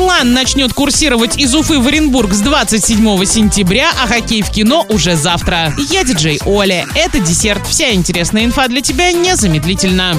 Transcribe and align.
Орлан 0.00 0.32
начнет 0.32 0.72
курсировать 0.72 1.36
из 1.36 1.54
Уфы 1.54 1.78
в 1.78 1.86
Оренбург 1.86 2.32
с 2.32 2.40
27 2.40 3.22
сентября, 3.26 3.90
а 4.02 4.06
хоккей 4.06 4.40
в 4.40 4.48
кино 4.50 4.86
уже 4.88 5.14
завтра. 5.14 5.74
Я 5.90 6.04
диджей 6.04 6.40
Оля. 6.46 6.86
Это 6.94 7.20
десерт. 7.20 7.66
Вся 7.66 7.92
интересная 7.92 8.46
инфа 8.46 8.66
для 8.68 8.80
тебя 8.80 9.12
незамедлительно. 9.12 10.16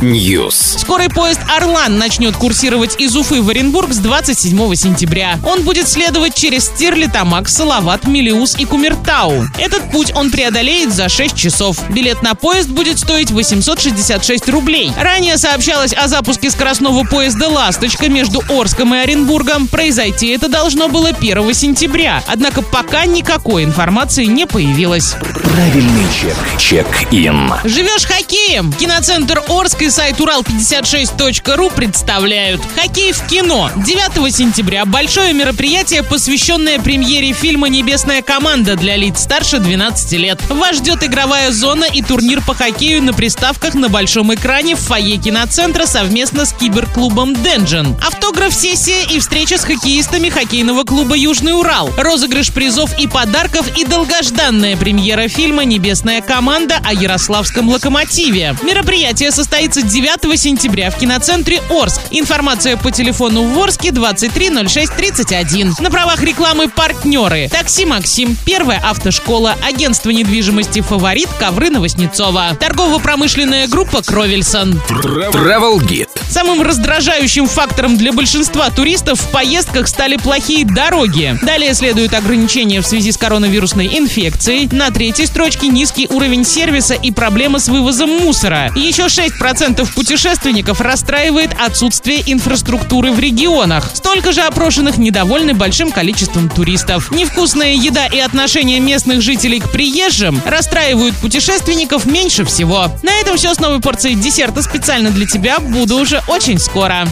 News. 0.00 0.78
Скорый 0.78 1.08
поезд 1.08 1.40
«Орлан» 1.48 1.98
начнет 1.98 2.36
курсировать 2.36 3.00
из 3.00 3.16
Уфы 3.16 3.42
в 3.42 3.48
Оренбург 3.48 3.92
с 3.92 3.98
27 3.98 4.74
сентября. 4.76 5.40
Он 5.44 5.62
будет 5.62 5.88
следовать 5.88 6.36
через 6.36 6.66
Стерлитамак, 6.66 7.48
Салават, 7.48 8.06
Мелиус 8.06 8.56
и 8.56 8.66
Кумертау. 8.66 9.46
Этот 9.58 9.90
путь 9.90 10.12
он 10.14 10.30
преодолеет 10.30 10.92
за 10.92 11.08
6 11.08 11.34
часов. 11.34 11.78
Билет 11.90 12.22
на 12.22 12.36
поезд 12.36 12.68
будет 12.68 13.00
стоить 13.00 13.32
866 13.32 14.48
рублей. 14.48 14.92
Ранее 14.96 15.38
сообщалось 15.38 15.92
о 15.92 16.06
запуске 16.06 16.50
скоростного 16.50 17.04
поезда 17.04 17.48
«Ласточка» 17.64 18.10
между 18.10 18.42
Орском 18.50 18.94
и 18.94 18.98
Оренбургом. 18.98 19.68
Произойти 19.68 20.28
это 20.28 20.50
должно 20.50 20.88
было 20.88 21.08
1 21.08 21.54
сентября. 21.54 22.22
Однако 22.26 22.60
пока 22.60 23.06
никакой 23.06 23.64
информации 23.64 24.26
не 24.26 24.46
появилось. 24.46 25.14
Правильный 25.54 26.04
чек. 26.20 26.36
Чек-ин. 26.58 27.50
Живешь 27.64 28.04
хоккеем? 28.04 28.70
Киноцентр 28.70 29.42
Орск 29.48 29.80
и 29.80 29.88
сайт 29.88 30.20
Урал56.ру 30.20 31.70
представляют 31.70 32.60
«Хоккей 32.76 33.12
в 33.12 33.26
кино». 33.28 33.70
9 33.76 34.34
сентября 34.34 34.84
большое 34.84 35.32
мероприятие, 35.32 36.02
посвященное 36.02 36.78
премьере 36.78 37.32
фильма 37.32 37.70
«Небесная 37.70 38.20
команда» 38.20 38.76
для 38.76 38.96
лиц 38.96 39.22
старше 39.22 39.58
12 39.58 40.12
лет. 40.18 40.38
Вас 40.50 40.76
ждет 40.76 41.02
игровая 41.02 41.50
зона 41.50 41.84
и 41.84 42.02
турнир 42.02 42.42
по 42.42 42.52
хоккею 42.52 43.02
на 43.02 43.14
приставках 43.14 43.72
на 43.72 43.88
большом 43.88 44.34
экране 44.34 44.74
в 44.74 44.80
фойе 44.80 45.16
киноцентра 45.16 45.86
совместно 45.86 46.44
с 46.44 46.52
киберклубом 46.52 47.32
Денджин. 47.54 47.94
Автограф-сессия 48.04 49.04
и 49.04 49.20
встреча 49.20 49.58
с 49.58 49.64
хоккеистами 49.64 50.28
хоккейного 50.28 50.82
клуба 50.82 51.14
«Южный 51.14 51.52
Урал». 51.52 51.88
Розыгрыш 51.96 52.52
призов 52.52 52.90
и 52.98 53.06
подарков 53.06 53.68
и 53.78 53.84
долгожданная 53.84 54.76
премьера 54.76 55.28
фильма 55.28 55.64
«Небесная 55.64 56.20
команда» 56.20 56.80
о 56.84 56.92
Ярославском 56.92 57.68
локомотиве. 57.68 58.56
Мероприятие 58.64 59.30
состоится 59.30 59.82
9 59.82 60.40
сентября 60.40 60.90
в 60.90 60.98
киноцентре 60.98 61.62
Орск. 61.70 62.00
Информация 62.10 62.76
по 62.76 62.90
телефону 62.90 63.44
в 63.44 63.56
Орске 63.62 63.92
230631. 63.92 65.76
На 65.78 65.92
правах 65.92 66.22
рекламы 66.22 66.68
партнеры. 66.68 67.48
Такси 67.48 67.86
Максим, 67.86 68.36
первая 68.44 68.80
автошкола, 68.84 69.54
агентство 69.64 70.10
недвижимости 70.10 70.80
«Фаворит», 70.80 71.28
ковры 71.38 71.70
Новоснецова. 71.70 72.56
Торгово-промышленная 72.58 73.68
группа 73.68 74.02
«Кровельсон». 74.02 74.82
Travel 74.88 75.78
Guide. 75.78 76.08
Самым 76.28 76.60
раздражающим 76.62 77.43
фактором 77.46 77.96
для 77.96 78.12
большинства 78.12 78.70
туристов 78.70 79.20
в 79.20 79.30
поездках 79.30 79.88
стали 79.88 80.16
плохие 80.16 80.64
дороги. 80.64 81.36
Далее 81.42 81.74
следуют 81.74 82.14
ограничения 82.14 82.80
в 82.80 82.86
связи 82.86 83.12
с 83.12 83.16
коронавирусной 83.16 83.98
инфекцией. 83.98 84.68
На 84.72 84.90
третьей 84.90 85.26
строчке 85.26 85.68
низкий 85.68 86.06
уровень 86.08 86.44
сервиса 86.44 86.94
и 86.94 87.10
проблемы 87.10 87.60
с 87.60 87.68
вывозом 87.68 88.10
мусора. 88.10 88.70
Еще 88.76 89.06
6% 89.06 89.86
путешественников 89.94 90.80
расстраивает 90.80 91.50
отсутствие 91.58 92.22
инфраструктуры 92.26 93.12
в 93.12 93.18
регионах. 93.18 93.90
Столько 93.94 94.32
же 94.32 94.42
опрошенных 94.42 94.98
недовольны 94.98 95.54
большим 95.54 95.90
количеством 95.90 96.48
туристов. 96.48 97.10
Невкусная 97.10 97.74
еда 97.74 98.06
и 98.06 98.18
отношение 98.18 98.80
местных 98.80 99.22
жителей 99.22 99.60
к 99.60 99.70
приезжим 99.70 100.40
расстраивают 100.44 101.16
путешественников 101.16 102.06
меньше 102.06 102.44
всего. 102.44 102.86
На 103.02 103.12
этом 103.20 103.36
все 103.36 103.54
с 103.54 103.60
новой 103.60 103.80
порцией 103.80 104.14
десерта 104.14 104.62
специально 104.62 105.10
для 105.10 105.26
тебя. 105.26 105.58
Буду 105.58 105.96
уже 105.96 106.22
очень 106.28 106.58
скоро. 106.58 107.02